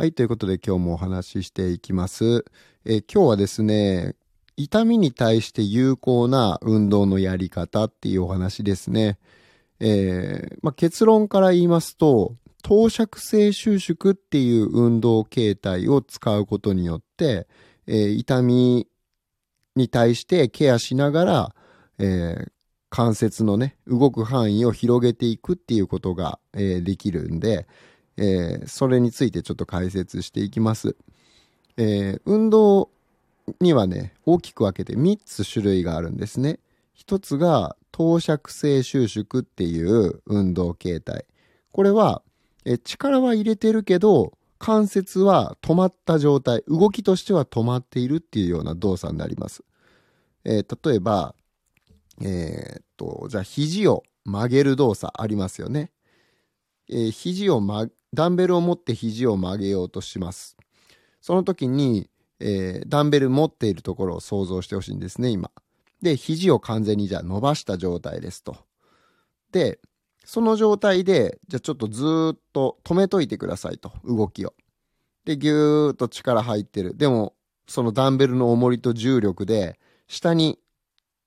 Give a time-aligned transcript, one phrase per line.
[0.00, 2.44] はい、ということで今日もお話ししていきます。
[2.84, 4.14] え今日はですね、
[4.56, 9.18] 痛みに対して有効な運動のやり方っていうお話ですね。
[9.80, 17.48] えーまあ、結論から言いますと、投射性収縮っていう運動形態を使うことによって、
[17.88, 18.86] えー痛み
[19.74, 21.54] に対してケアしながら、
[21.98, 22.52] えー
[22.88, 27.66] 関節のね、動く範囲を広げていくっていうことが、えできるんで、
[28.18, 30.96] えーそれについてちょっと解説していきます。
[31.76, 32.90] えー運動
[33.60, 36.58] にはね、大きく分けて3つ種類があるんですね。
[36.94, 41.24] 一つが投射性収縮っていう運動形態。
[41.72, 42.22] これは、
[42.64, 49.64] えー力は入れてるけど、関節は止まった状態、動きとしては止まっているっていうような動作になります。
[50.44, 51.34] えー例えば、
[52.20, 55.92] えーっと、じゃあ肘を曲げる動作ありますよね。
[56.90, 60.56] えー肘を、ま、ダンベルを持って肘を曲げようとします。
[61.20, 62.08] その時に、
[62.40, 65.50] えーダンベル持っているところを想像してほしいんですね、今。
[66.02, 68.56] で、肘を完全にじゃあ伸ばした状態ですと。
[69.52, 69.80] で、
[70.24, 74.54] その状態で、じゃあちょっとずっと止めといてくださいと、動きを。
[75.24, 76.96] で、ぎゅーっと力入ってる。
[76.96, 77.34] でも、
[77.66, 80.58] そのダンベルの重りと重力で、下に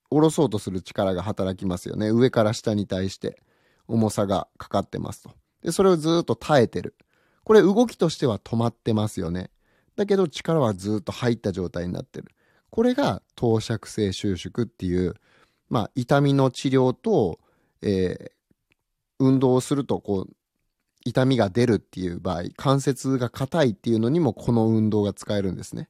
[0.10, 2.10] 下ろそうとする力が働きますよね。
[2.10, 3.42] 上から下に対して
[3.88, 5.32] 重さがかかってますと。
[5.64, 6.96] で、それをずっと耐えてる。
[7.44, 9.50] これ動きとしては止まってますよね。
[9.96, 12.28] だけど力はずっと入った状態になってる。
[12.70, 15.16] これが投射性収縮っていう、
[15.70, 17.40] まあ、痛みの治療と、
[17.82, 18.42] えー
[19.22, 20.36] 運動をするとこう、
[21.06, 25.90] 痛みが出るっていう場合、関節が硬いっていうのにもこの運動が使えるんですね。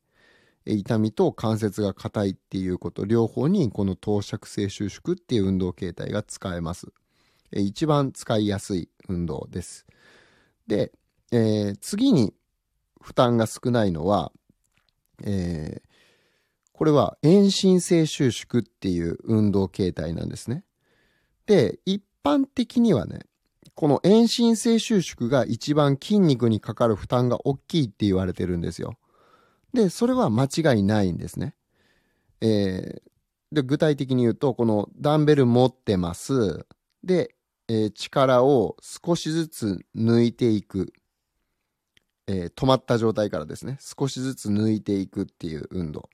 [0.66, 6.94] 痛みと関節が硬いっていうこと両方にこの投射性収縮っていう運動形態が使えます。
[7.60, 9.86] 一番使いやすい運動です。
[10.68, 10.92] で、
[11.32, 12.34] えー次に
[13.02, 14.32] 負担が少ないのは、
[15.24, 15.92] えー
[16.74, 20.64] これは遠心性収縮っていう運動形態なんですね。
[21.46, 23.28] で、一般的にはね、
[23.76, 28.98] この遠心性収縮が一番筋肉にかかる負担が大きいって言われてるんですよ。
[29.76, 31.54] で、それは間違いないんですね。
[32.42, 33.12] えー
[33.52, 36.66] で、具体的に言うと、このダンベル持ってます。
[37.04, 37.36] で、
[37.72, 40.92] えー力を少しずつ抜いていく。
[42.28, 46.10] えー止まった状態からですね、少しずつ抜いていくっていう運動。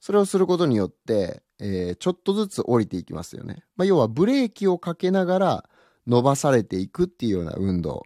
[0.00, 3.64] それをすることによって、えーちょっとずつ降りていきますよね。
[3.76, 5.70] まあ、要はブレーキをかけながら
[6.06, 8.02] 伸ばされていくっていうような運動。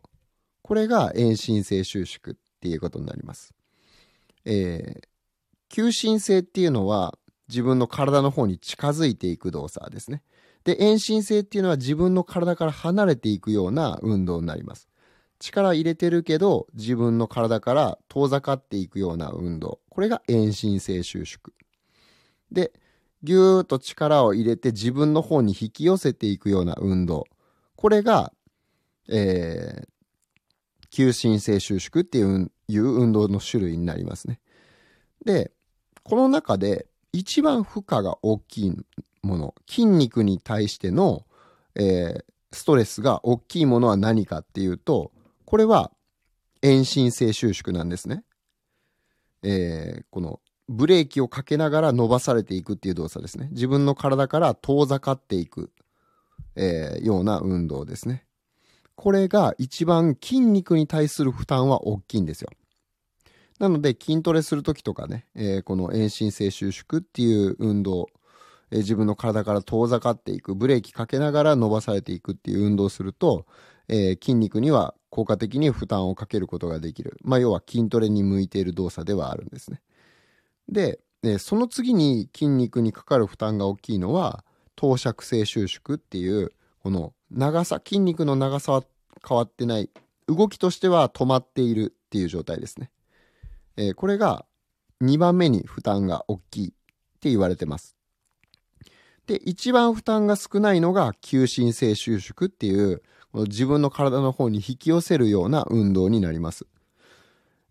[0.63, 3.53] これが遠心性収縮っていうことになります。
[4.45, 5.09] えー
[5.69, 7.19] 急進性っていうのは
[7.49, 10.23] 自分の体の方に近づいていく動作ですね。
[10.67, 14.89] で、遠心性っていうのは自分の体から離れていくような運動になります。
[15.39, 19.79] 力入れてるけど自分の体から遠ざかっていくような運動。
[19.89, 21.55] これが遠心性収縮。
[22.51, 22.73] で、
[23.23, 27.27] ぎゅーっと力を入れて自分の方に引き寄せていくような運動。
[27.77, 28.33] これが、
[29.09, 29.89] えー、
[30.91, 34.41] 急進性収縮っていういう運動の種類になりますね。
[35.25, 35.53] で、
[36.03, 38.73] この中で一番負荷が大きい
[39.23, 41.25] もの、筋肉に対しての、
[41.75, 45.13] えーストレスが大きいものは何かっていうと、
[45.45, 45.91] これは
[46.63, 48.25] 遠心性収縮なんですね。
[49.43, 53.49] えーこのブレーキをかけながら伸ばされていくっていう動作ですね。
[53.53, 55.71] 自分の体から遠ざかっていく、
[56.55, 58.25] えーような運動ですね。
[58.95, 62.51] これが一番筋肉に対する負担は大きいんですよ。
[63.59, 68.09] なので筋トレするときとかね、えーこの遠心性収縮っていう運動、
[68.71, 73.47] えー自分の体から遠ざかっていく、ブレーキかけながら伸ばされていくっていう運動をすると、
[73.89, 77.17] えー筋肉には効果的に負担をかけることができる。
[77.23, 79.81] まあ、要は筋トレに向いている動作ではあるんですね。
[80.69, 86.53] で、えその次に筋肉にかかる負担が大きいのは、投射性収縮っていう、
[86.83, 88.85] この長さ、筋肉の長さは
[89.27, 89.91] 変わってない。
[90.29, 92.91] 動きとしては止まっているっていう状態ですね。
[93.77, 94.47] えーこれが
[95.03, 96.73] 2番目に負担が大きいっ
[97.21, 97.97] て言われてます。
[99.27, 103.03] で、一番負担が少ないのが急進性収縮っていう、
[103.33, 106.67] この自分の体の方に引き寄せるような運動になります。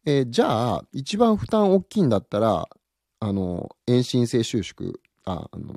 [0.06, 2.68] えーじゃあ、一番負担大きいんだったら、
[3.20, 4.94] あの、遠心性収縮、
[5.24, 5.74] あ、あの、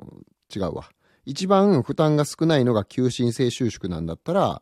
[0.55, 0.89] 違うわ。
[1.25, 4.61] 一番負担が少ないのが急進性収縮なんだったら、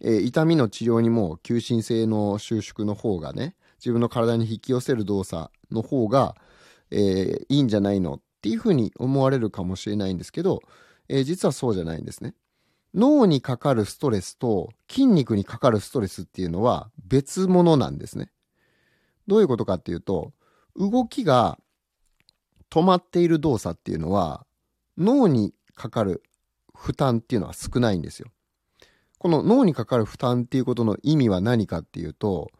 [0.00, 6.34] えー痛みの治療にも急進性の収縮の方がね、自分の体に引き寄せる動作の方が、
[6.90, 10.60] えーいいんじゃないのっていうふうに思われるかもしれないんですけど、
[11.08, 12.34] えー実はそうじゃないんですね。
[12.94, 18.30] 脳にかかるストレスと筋肉にかかるストレスっていうのは別物なんですね。
[19.26, 20.32] どういうことかっていうと、
[20.76, 21.58] 動きが
[22.70, 24.46] 止まっている動作っていうのは、
[24.96, 26.22] 脳にかかる
[26.74, 28.28] 負担っていうのは少ないんですよ。
[29.18, 32.50] この脳にかかる負担っていうことの意味は何かっていうと、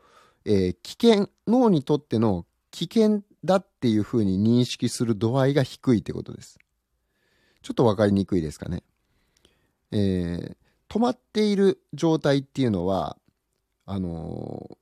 [0.45, 6.59] えー、危険、脳にとっての危険だっていうふうに認識する度合いが低いってことです。
[7.63, 8.83] ちょっとわかりにくいですかね。
[9.91, 10.57] えー、
[10.89, 13.17] 止まっている状態っていうのは、
[13.87, 14.77] あのー、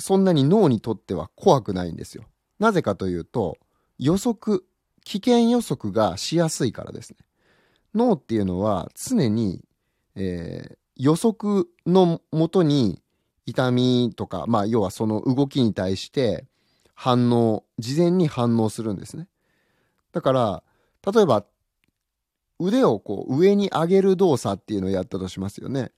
[0.00, 2.24] そんなに脳にとっては怖くないんですよ。
[2.58, 3.58] なぜかというと、
[3.98, 4.64] 予測、
[5.04, 7.16] 危険予測がしやすいからですね。
[7.94, 9.64] 脳っていうのは常に、
[10.14, 13.02] えー、予測のもとに
[13.48, 16.46] 痛みとか、まあ要はその動きに対して
[16.94, 19.26] 反応、事前に反応するんですね。
[20.12, 20.62] だから、
[21.10, 21.44] 例えば
[22.60, 25.92] 腕をこう上に上げる動作っていうのをやったとしますよね。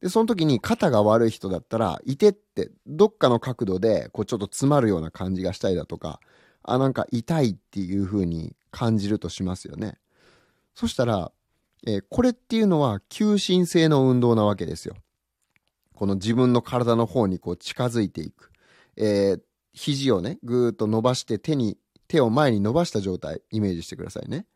[0.00, 6.20] で、その時に肩が悪い人だったら、いてってどっかの角度でこうちょっと詰まるような感じがしたりだとか、
[6.62, 9.98] あ、なんか痛いっていう風に感じるとしますよね。
[10.74, 11.32] そしたら、
[11.86, 14.94] えー、これっていうのは急進性の運動なわけですよ。
[15.94, 18.50] この自分の体の方にこう近づいていく。
[18.96, 19.40] えー、
[19.72, 24.46] 肘をね、ぐーっと伸ばして手に、手を前に伸ばした状態、イメージしてくださいね。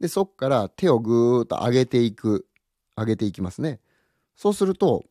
[0.00, 2.46] で、そっから手をぐーっと上げていく、
[2.96, 3.80] 上げていきますね。
[4.36, 5.04] そうすると、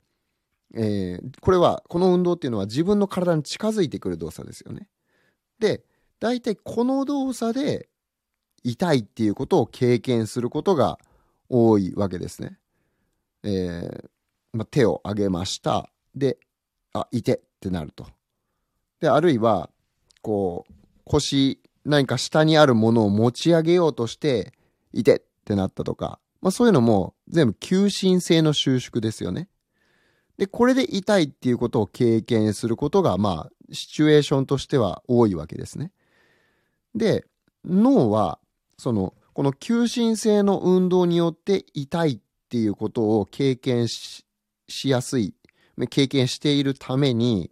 [0.74, 4.88] えー、これは、この運動っていうのは自分の体に近づいてくる動作ですよね。
[5.60, 5.84] で、
[6.20, 7.90] 大体この動作で
[8.64, 11.00] 痛いっていうことを経験することが
[11.50, 12.60] 多いわけですね。
[13.44, 14.10] えー、
[14.54, 15.90] まあ、手を上げました。
[16.16, 16.38] で、
[16.94, 18.08] あ、いてってなると。
[19.00, 19.70] で、あるいは、
[20.22, 20.74] こう、
[21.06, 24.54] 腰、何か下にあるものを持ち上げようとして、
[24.94, 29.48] いてってなったとか、まあそういうのも全部急進性の収縮ですよね。
[30.38, 35.92] で、これで痛いっていうことを経験することが、まあ、シチュエーションとしては多いわけですね。
[36.96, 37.26] で、
[37.64, 38.40] 脳は、
[38.78, 42.20] その、この急進性の運動によって痛いっ
[42.50, 44.26] ていうことを経験し
[44.72, 45.36] しやすい、
[45.90, 47.52] 経験しているために、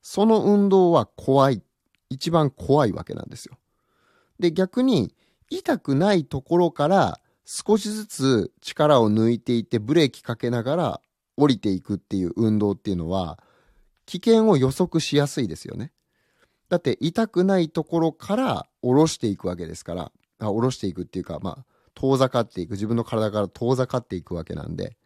[0.00, 1.62] その運動は怖い、
[2.08, 3.58] 一番怖いわけなんですよ。
[4.38, 5.14] で、逆に、
[5.50, 11.00] 痛くないところから少しずつ力を抜いていってブレーキかけながら
[11.36, 13.38] 降りていくっていう運動っていうのは
[14.06, 15.92] 危険を予測しやすいですよね。
[16.70, 24.96] だって痛くないところから下ろしていくわけですから、あ下ろしていくっていうか、まあ、遠ざかっていく、自分の体から遠ざかっていくわけなんで、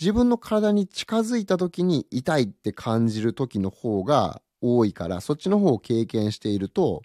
[0.00, 7.02] 自分の体に近づいた時に痛いって感じる時の方が多いから、そっちの方を経験していると、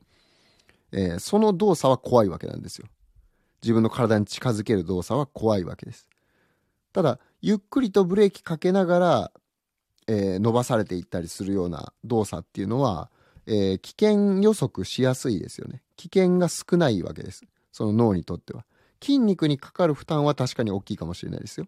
[0.91, 2.87] えー、その動作は怖いわけなんですよ。
[3.63, 6.07] 自分の体に近づける動作は怖いわけです。
[6.91, 9.31] ただ、ゆっくりとブレーキかけながら、
[10.07, 13.09] えー、伸ばされていったりするような動作っていうのは、
[13.47, 15.81] えー、危険予測しやすいですよね。
[15.95, 17.43] 危険が少ないわけです。
[17.71, 18.65] その脳にとっては。
[19.01, 21.67] 筋肉にかかる負担は確かに大きいかもしれないですよ。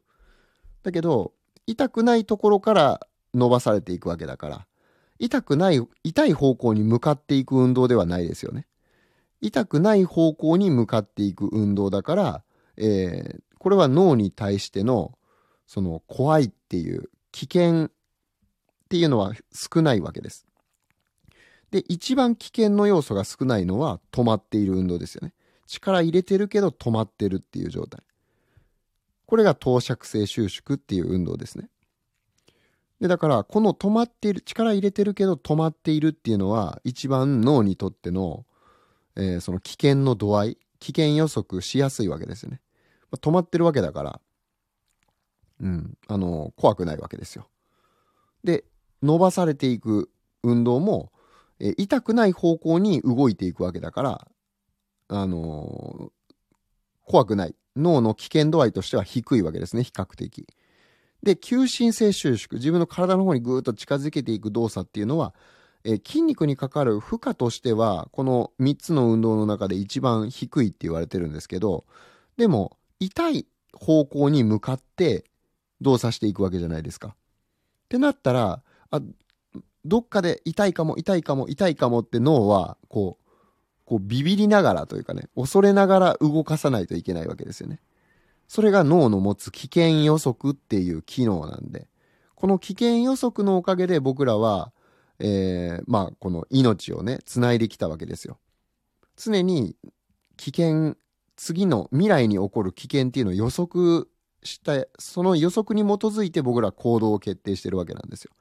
[0.86, 1.34] だけど、
[1.66, 4.68] 痛くないところから伸ばされていくわけだから、
[5.18, 8.68] 痛くない、痛い方向に向かっていく運動ではないですよね。
[9.42, 12.44] 痛くない方向に向かっていく運動だから、
[12.78, 15.18] えー、これは脳に対しての、
[15.66, 17.92] その怖いっていう危険っ
[18.88, 20.46] ていうのは少ないわけです。
[21.72, 25.34] で、一番危険の要素が少ないのは止まっている運動ですよね。
[25.66, 28.02] 力入れてるけど止まってるっていう状態。
[29.26, 31.70] これが投射性収縮っていう運動ですね。
[33.00, 38.46] で、だから、この止まっている、力入れてるけど止まっているっていうのは、一番脳にとっての
[39.16, 42.62] えー、その危険の度合い、危険予測しやすいわけですよね。
[43.12, 44.22] まあ、止まってるわけだから、
[45.62, 47.48] うん、あの、怖くないわけですよ。
[48.44, 48.66] で、
[49.02, 50.12] 伸ばされていく
[50.44, 51.12] 運動も、
[51.60, 54.28] えー、痛くない方向に動いていくわけだから、
[55.08, 56.12] あの、
[57.06, 57.56] 怖くない。
[57.76, 60.48] 脳の危険度合いとしては低いわけですね、比較的。
[61.24, 65.34] で、急進性収縮、自分の体の方にぐーっと近づけていく動作っていうのは、
[65.84, 71.86] え筋肉にかかる負荷としては、この3つの運動の中で一番低いって言われてるんですけど、
[72.38, 75.26] でも、痛い方向に向かって
[75.82, 77.10] 動作していくわけじゃないですか。
[77.10, 77.14] っ
[77.90, 79.02] てなったら、あ、
[79.84, 83.25] どっかで痛いかも、痛いかも、痛いかもって脳は、こう、
[83.86, 87.80] こうビビりながらというかね、恐れながら動かさないといけないわけですよね。
[88.48, 91.88] それが脳の持つ危険予測っていう機能なんで、
[92.36, 94.72] この危険予測のおかげで僕らは
[95.20, 98.38] えー、まあ、この命をね、つないできたわけですよ。
[99.16, 99.76] 常に
[100.38, 100.98] 危険、
[101.38, 104.10] 次の未来に起こる危険っていうのを予測
[104.44, 108.32] した、その予測に基づいて僕ら行動を決定してるわけなんですよ。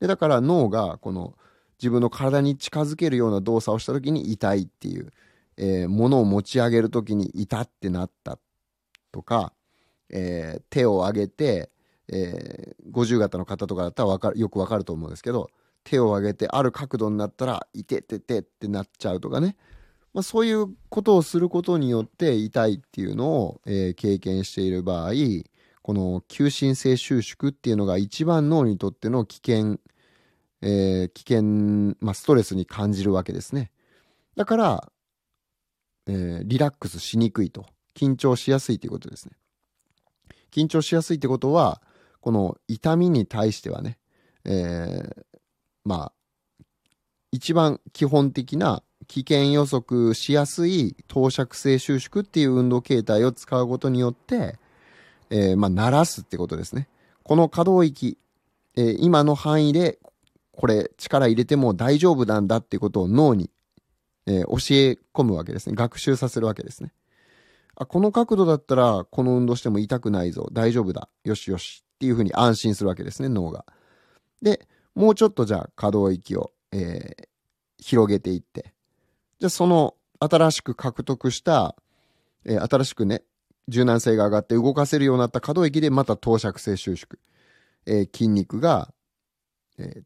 [0.00, 1.34] で、だから脳がこの
[1.80, 5.12] 自分の体に近づけるような動作をした時に痛いっていう、
[5.56, 8.38] えー、物を持ち上げる時に痛ってなった
[9.12, 9.52] とか、
[10.10, 11.70] えー、手を上げて、
[12.08, 15.50] えー、50型の方とかだったらよくわかると思うんですけど、
[15.84, 19.56] 手を上げてある角度になったら、いてててってなっちゃうとかね。
[20.12, 25.12] まあ、そういうことをすることによって痛いっていうのを、えー、経験している場合、
[25.82, 29.78] この急進性収縮っていうのが一番脳にとっての危険、
[30.62, 33.70] えー、危険、まあ、ストレスに感じるわけですね。
[34.36, 34.92] だから、
[36.06, 37.66] えー、リラックスしにくいと。
[37.96, 39.32] 緊張しやすいということですね。
[40.52, 41.80] 緊張しやすいってことは、
[42.20, 43.98] この痛みに対してはね、
[44.44, 45.24] えー、
[45.84, 46.64] まあ、
[47.32, 54.58] 一番基本的な危険予測しやすい投射性収縮っていう運動形態を使うことによって、
[55.30, 56.88] えー、まあ、鳴らすってことですね。
[57.22, 58.18] この可動域、
[58.76, 59.98] えー、今の範囲で、
[60.56, 63.50] これ力入れても大丈夫なんだっていうことを脳に、
[64.26, 65.76] えー、教え込むわけですね。
[65.76, 66.92] 学習させるわけですね。
[67.76, 70.48] あ、この角度だったら、この運動しても痛くないぞ。
[70.52, 71.08] 大丈夫だ。
[71.24, 71.84] よしよし。
[71.96, 73.64] っていうふうに安心するわけですね、脳が。
[74.42, 77.26] で、もうちょっとじゃあ可動域を、えー、
[77.78, 78.74] 広げていって、
[79.38, 81.76] じゃあその新しく獲得した、
[82.44, 83.22] えー、新しくね、
[83.68, 87.18] 柔軟性が上がって動かせるようになった可動域でまた投射性収縮。
[87.86, 88.92] えー、筋肉が、
[89.78, 90.02] えー、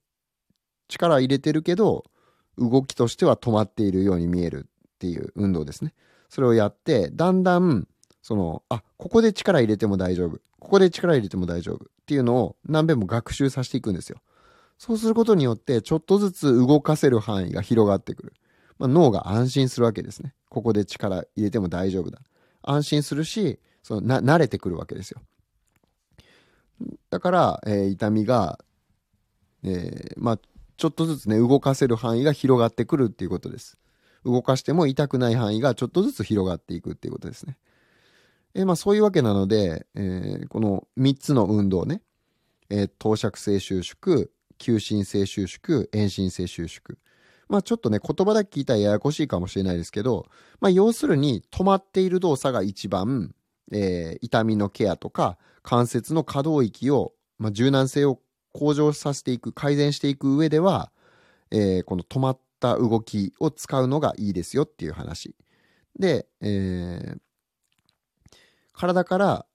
[0.90, 2.04] 力入れてるけど、
[2.58, 5.94] 動きとしては止まっているように見えるっていう運動ですね。
[6.28, 7.88] それをやって、だんだん、
[8.22, 10.38] その、あ、ここで力入れても大丈夫。
[10.58, 14.18] ここで力入れても大丈夫っていうのを何遍も学習させていくんですよ。
[14.78, 18.34] そうすることによって、ちょっとずつ動かせる範囲が広がってくる。
[18.78, 20.34] まあ、脳が安心するわけですね。
[20.48, 22.20] ここで力入れても大丈夫だ。
[22.62, 25.20] 安心するし、そのな慣れてくるわけですよ。
[27.10, 28.58] だから、えー、痛みが、
[29.64, 30.40] えー、まあ、
[30.80, 33.76] ちょっとずつね、動かせる範囲が広がってくるっていうことです。
[34.24, 37.58] 動かしても痛くない範囲がちょっとずつ広がっていくっていうことですね。
[38.54, 42.00] え、まあそういうわけなので、えー、この3つの運動ね、
[42.70, 46.96] えー、投射性収縮、急進性収縮、遠心性収縮。
[47.50, 50.28] まあちょっとね、言葉だけ聞いたらややこしいかもしれないですけど、
[50.62, 53.34] まあ要するに止まっている動作が一番、
[53.70, 58.18] えー、痛みのケアとか関節の可動域を、まあ、柔軟性を
[58.52, 60.90] 向上させていく、改善していく上では、
[61.50, 65.34] えー、この止まった動きを使うのがいいですよっていう話。
[65.98, 67.18] で、えー、
[68.72, 69.46] 体から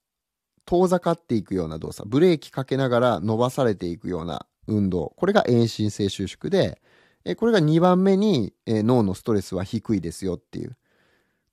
[0.66, 6.82] 遠ざかっていくような動作、ブレーキかけながら伸ばされていくような運動、これが遠心性収縮で、
[7.24, 10.78] えこれが2番目にえ脳のストレスは低いですよっていう。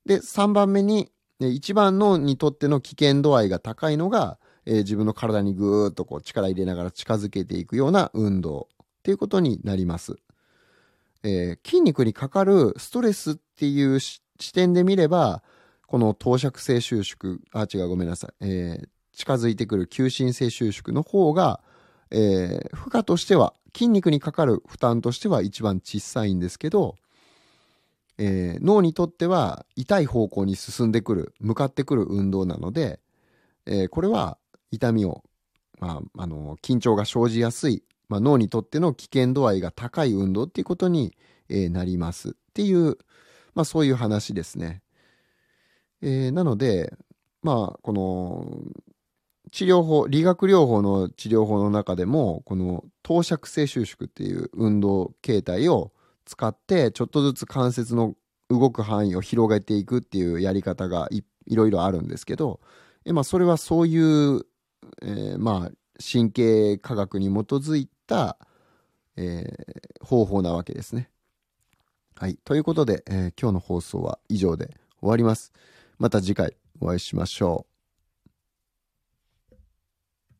[0.05, 10.15] で、3番目に、一番脳にとっての危険度合いが高いのが、自分の体にぐーっとこう力入れながら近づけていくような運動っていうことになります。
[11.23, 14.21] えー、筋肉にかかるストレスっていう視
[14.53, 15.41] 点で見れば、
[15.87, 18.31] この投射性収縮、あ、違う、ごめんなさい。
[18.41, 21.61] えー、近づいてくる急進性収縮の方が、
[22.11, 26.95] えー、負荷としては、筋肉にかかる負担としては一番小さいんですけど、
[28.17, 32.99] えー、脳にとっては痛い方向に進んでくる、向かってくる運動なので、
[33.65, 34.37] えー、これは
[34.73, 35.23] 痛みを、
[35.79, 41.15] まあ、あの、緊張が生じやすい、まあ、脳にとっての危険度合いが高い運動っていうことに、
[41.49, 42.97] えー、なりますっていう、
[43.53, 44.81] まあ、そういう話ですね。
[46.01, 46.93] えー、なので、
[47.43, 48.61] まあ、この、
[49.51, 55.91] 治療法、理学療法の治療法の中でも、この投射性収縮っていう運動形態を
[56.25, 58.15] 使って、ちょっとずつ関節の
[58.49, 62.61] 動く範囲を広げていくっていうやり方がいいろいろあるんですけど、
[63.05, 64.45] えまあ、それはそういう、
[65.01, 65.71] えー、まあ、
[66.01, 68.37] 神経科学に基づいた、
[69.15, 71.09] えー、方法なわけですね。
[72.15, 72.37] はい。
[72.43, 75.51] ということで、えー、今日の放送は以上で終わります。
[75.97, 77.72] また次回お会いしましょう。